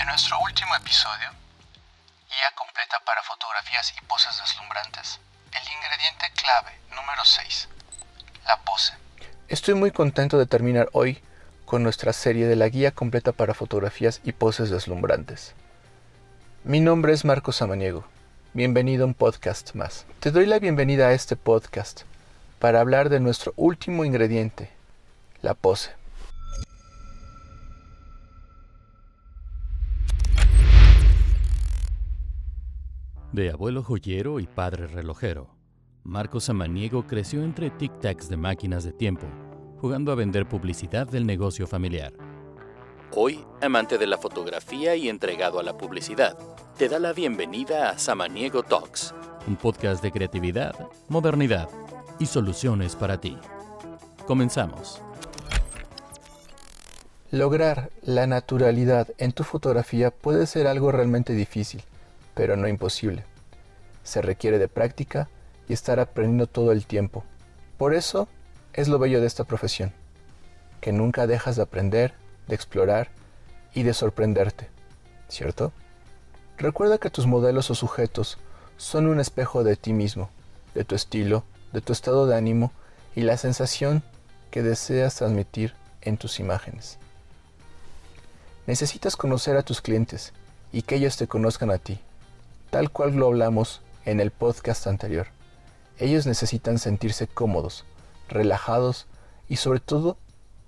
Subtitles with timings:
[0.00, 1.28] En nuestro último episodio,
[2.28, 5.18] guía completa para fotografías y poses deslumbrantes,
[5.50, 7.68] el ingrediente clave número 6,
[8.46, 8.92] la pose.
[9.48, 11.20] Estoy muy contento de terminar hoy
[11.64, 15.54] con nuestra serie de la guía completa para fotografías y poses deslumbrantes.
[16.62, 18.06] Mi nombre es Marco Samaniego.
[18.54, 20.06] Bienvenido a un podcast más.
[20.20, 22.02] Te doy la bienvenida a este podcast
[22.60, 24.70] para hablar de nuestro último ingrediente,
[25.42, 25.97] la pose.
[33.32, 35.50] De abuelo joyero y padre relojero,
[36.02, 39.26] Marco Samaniego creció entre tic-tacs de máquinas de tiempo,
[39.82, 42.14] jugando a vender publicidad del negocio familiar.
[43.14, 46.38] Hoy, amante de la fotografía y entregado a la publicidad,
[46.78, 49.14] te da la bienvenida a Samaniego Talks,
[49.46, 50.74] un podcast de creatividad,
[51.08, 51.68] modernidad
[52.18, 53.36] y soluciones para ti.
[54.26, 55.02] Comenzamos.
[57.30, 61.82] Lograr la naturalidad en tu fotografía puede ser algo realmente difícil
[62.38, 63.24] pero no imposible.
[64.04, 65.28] Se requiere de práctica
[65.68, 67.24] y estar aprendiendo todo el tiempo.
[67.76, 68.28] Por eso
[68.74, 69.92] es lo bello de esta profesión,
[70.80, 72.14] que nunca dejas de aprender,
[72.46, 73.08] de explorar
[73.74, 74.68] y de sorprenderte,
[75.28, 75.72] ¿cierto?
[76.58, 78.38] Recuerda que tus modelos o sujetos
[78.76, 80.30] son un espejo de ti mismo,
[80.76, 81.42] de tu estilo,
[81.72, 82.70] de tu estado de ánimo
[83.16, 84.04] y la sensación
[84.52, 86.98] que deseas transmitir en tus imágenes.
[88.68, 90.32] Necesitas conocer a tus clientes
[90.70, 91.98] y que ellos te conozcan a ti
[92.70, 95.28] tal cual lo hablamos en el podcast anterior.
[95.98, 97.84] Ellos necesitan sentirse cómodos,
[98.28, 99.06] relajados
[99.48, 100.16] y sobre todo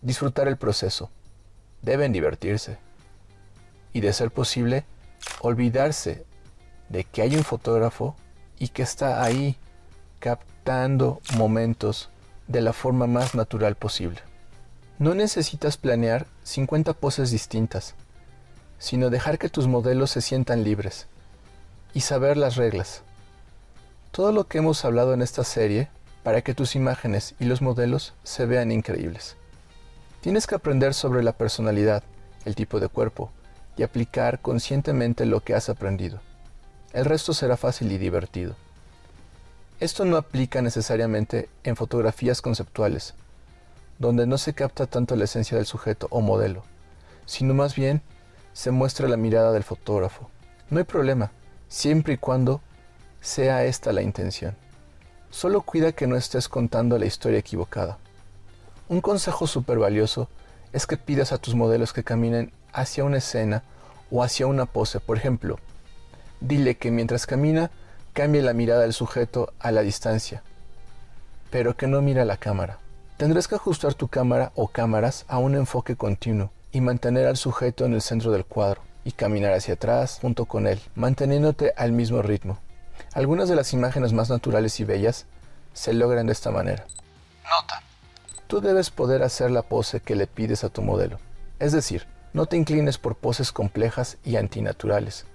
[0.00, 1.10] disfrutar el proceso.
[1.82, 2.78] Deben divertirse.
[3.92, 4.84] Y de ser posible,
[5.40, 6.24] olvidarse
[6.88, 8.16] de que hay un fotógrafo
[8.58, 9.56] y que está ahí
[10.18, 12.08] captando momentos
[12.48, 14.20] de la forma más natural posible.
[14.98, 17.94] No necesitas planear 50 poses distintas,
[18.78, 21.06] sino dejar que tus modelos se sientan libres
[21.94, 23.02] y saber las reglas.
[24.10, 25.88] Todo lo que hemos hablado en esta serie
[26.22, 29.36] para que tus imágenes y los modelos se vean increíbles.
[30.20, 32.02] Tienes que aprender sobre la personalidad,
[32.44, 33.30] el tipo de cuerpo
[33.76, 36.20] y aplicar conscientemente lo que has aprendido.
[36.92, 38.54] El resto será fácil y divertido.
[39.80, 43.14] Esto no aplica necesariamente en fotografías conceptuales,
[43.98, 46.62] donde no se capta tanto la esencia del sujeto o modelo,
[47.26, 48.02] sino más bien
[48.52, 50.30] se muestra la mirada del fotógrafo.
[50.70, 51.32] No hay problema,
[51.72, 52.60] siempre y cuando
[53.22, 54.54] sea esta la intención.
[55.30, 57.96] Solo cuida que no estés contando la historia equivocada.
[58.90, 60.28] Un consejo súper valioso
[60.74, 63.62] es que pidas a tus modelos que caminen hacia una escena
[64.10, 65.00] o hacia una pose.
[65.00, 65.58] Por ejemplo,
[66.40, 67.70] dile que mientras camina
[68.12, 70.42] cambie la mirada del sujeto a la distancia,
[71.50, 72.80] pero que no mire a la cámara.
[73.16, 77.86] Tendrás que ajustar tu cámara o cámaras a un enfoque continuo y mantener al sujeto
[77.86, 82.22] en el centro del cuadro y caminar hacia atrás junto con él, manteniéndote al mismo
[82.22, 82.58] ritmo.
[83.14, 85.26] Algunas de las imágenes más naturales y bellas
[85.72, 86.84] se logran de esta manera.
[87.44, 87.82] Nota.
[88.46, 91.18] Tú debes poder hacer la pose que le pides a tu modelo.
[91.58, 95.26] Es decir, no te inclines por poses complejas y antinaturales.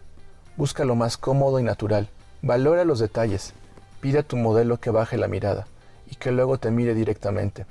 [0.55, 2.09] Busca lo más cómodo y natural.
[2.41, 3.53] Valora los detalles.
[4.01, 5.67] Pide a tu modelo que baje la mirada
[6.09, 7.65] y que luego te mire directamente.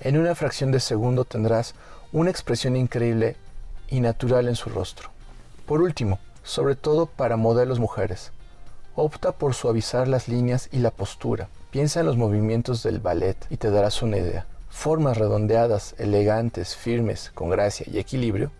[0.00, 1.74] En una fracción de segundo tendrás
[2.12, 3.36] una expresión increíble
[3.88, 5.10] y natural en su rostro.
[5.66, 8.32] Por último, sobre todo para modelos mujeres,
[8.96, 11.48] opta por suavizar las líneas y la postura.
[11.70, 14.46] Piensa en los movimientos del ballet y te darás una idea.
[14.68, 18.50] Formas redondeadas, elegantes, firmes, con gracia y equilibrio,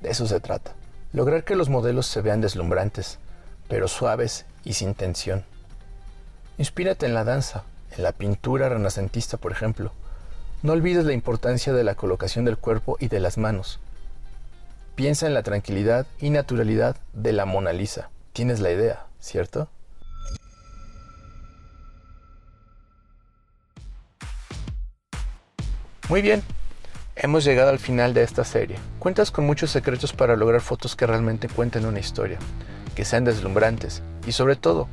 [0.00, 0.72] de eso se trata.
[1.12, 3.18] Lograr que los modelos se vean deslumbrantes,
[3.68, 5.44] pero suaves y sin tensión.
[6.58, 7.64] Inspírate en la danza,
[7.96, 9.92] en la pintura renacentista, por ejemplo.
[10.62, 13.80] No olvides la importancia de la colocación del cuerpo y de las manos.
[14.94, 18.10] Piensa en la tranquilidad y naturalidad de la Mona Lisa.
[18.34, 19.70] Tienes la idea, ¿cierto?
[26.10, 26.42] Muy bien,
[27.16, 28.76] hemos llegado al final de esta serie.
[28.98, 32.38] Cuentas con muchos secretos para lograr fotos que realmente cuenten una historia,
[32.94, 34.88] que sean deslumbrantes y sobre todo,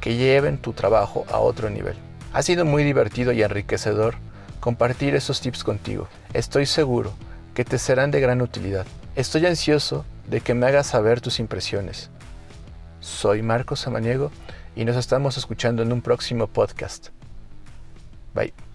[0.00, 1.96] que lleven tu trabajo a otro nivel.
[2.32, 4.14] Ha sido muy divertido y enriquecedor
[4.60, 6.06] compartir esos tips contigo.
[6.32, 7.12] Estoy seguro
[7.54, 8.86] que te serán de gran utilidad.
[9.16, 12.10] Estoy ansioso de que me hagas saber tus impresiones.
[13.00, 14.30] Soy Marcos Samaniego
[14.76, 17.08] y nos estamos escuchando en un próximo podcast.
[18.34, 18.65] Bye.